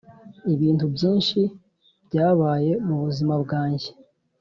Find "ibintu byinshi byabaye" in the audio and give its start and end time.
0.53-2.71